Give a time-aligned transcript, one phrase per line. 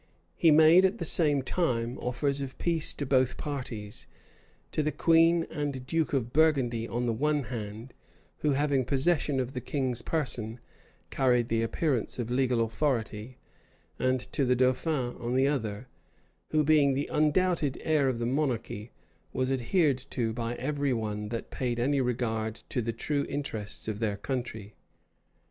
[0.35, 4.07] He made, at the same time, offers of peace to both parties;
[4.71, 7.93] to the queen and duke of Burgundy on the one hand,
[8.39, 10.59] who, having possession of the king's person,
[11.11, 13.37] carried the appearance of legal authority;[*]
[13.99, 15.87] and to the dauphin on the other,
[16.49, 18.89] who, being the undoubted heir of the monarchy,
[19.31, 23.99] was adhered to by every one that paid any regard to the true interests of
[23.99, 24.73] their country.